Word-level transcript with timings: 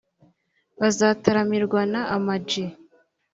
bazataramirwa 0.79 1.81
na 1.91 2.01
Ama-G 2.15 2.51